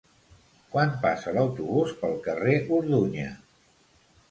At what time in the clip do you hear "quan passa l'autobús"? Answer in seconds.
0.75-1.93